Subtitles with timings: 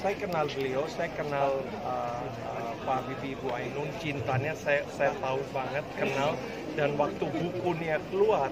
[0.00, 5.44] saya kenal beliau, saya kenal uh, uh, Pak Habibie Ibu Ainun, cintanya saya, saya tahu
[5.52, 6.32] banget, kenal.
[6.72, 8.48] Dan waktu bukunya keluar,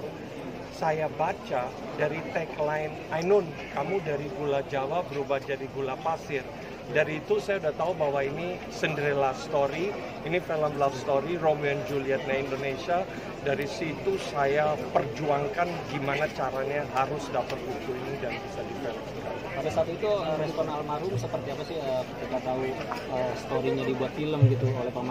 [0.76, 6.44] saya baca dari tagline Ainun, kamu dari gula Jawa berubah jadi gula pasir.
[6.88, 9.92] Dari itu saya udah tahu bahwa ini Cinderella story,
[10.24, 13.04] ini film love story Romeo and Julietnya Indonesia.
[13.44, 19.20] Dari situ saya perjuangkan gimana caranya harus dapat buku ini dan bisa difilmkan.
[19.58, 24.12] Pada saat itu eh, respon almarhum seperti apa sih eh, ketika tahu eh, story-nya dibuat
[24.16, 25.04] film gitu oleh Pak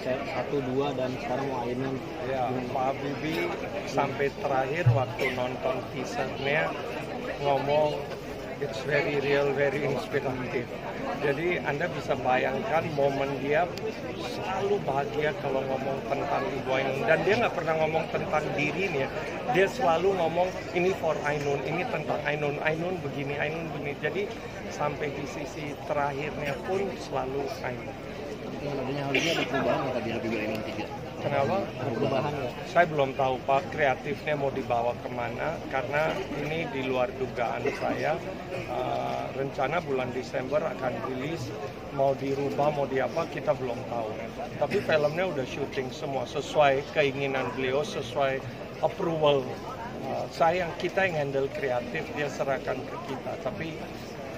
[0.00, 1.94] saya satu dua dan sekarang mau.
[2.24, 3.44] Ya, Pak Habibie
[3.84, 6.72] sampai terakhir waktu nonton teasernya
[7.44, 8.17] ngomong
[8.58, 10.66] it's very real, very inspiratif.
[11.22, 13.66] Jadi Anda bisa bayangkan momen dia
[14.18, 16.98] selalu bahagia kalau ngomong tentang Ibu Ainun.
[17.06, 19.06] Dan dia nggak pernah ngomong tentang dirinya.
[19.54, 23.94] Dia selalu ngomong ini for Ainun, ini tentang Ainun, Ainun begini, Ainun begini.
[24.02, 24.22] Jadi
[24.74, 27.94] sampai di sisi terakhirnya pun selalu Ainun.
[28.58, 31.07] Dengan hal ini ada perubahan tadi lebih baik tiga?
[31.18, 31.66] Kenapa?
[31.82, 32.50] Perubahan ya?
[32.70, 38.14] Saya belum tahu Pak kreatifnya mau dibawa ke mana karena ini di luar dugaan saya.
[38.70, 41.50] Uh, rencana bulan Desember akan rilis
[41.98, 44.10] mau dirubah mau diapa kita belum tahu.
[44.62, 48.38] Tapi filmnya udah syuting semua sesuai keinginan beliau sesuai
[48.86, 49.42] approval.
[50.06, 53.32] Uh, saya kita yang handle kreatif dia serahkan ke kita.
[53.42, 53.74] Tapi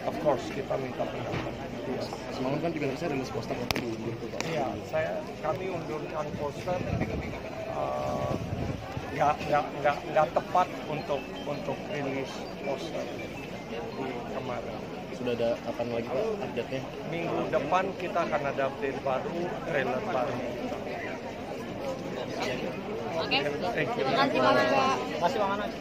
[0.07, 2.05] of course kita minta pendapat dia.
[2.33, 4.41] Semalam kan juga saya rilis poster waktu diundur tuh Pak.
[4.49, 5.13] Iya, saya
[5.45, 8.35] kami undurkan poster eh,
[9.11, 12.31] nggak nggak nggak nggak tepat untuk untuk rilis
[12.65, 13.07] poster
[13.71, 14.79] di kemarin.
[15.21, 16.81] Sudah ada kapan lagi Pak update-nya?
[17.13, 20.37] Minggu depan kita akan ada update baru, trailer baru.
[23.21, 23.39] Oke.
[23.77, 24.05] Thank you.
[24.05, 24.87] Terima kasih Pak Mangga.
[25.21, 25.73] Masih Pak Manoj.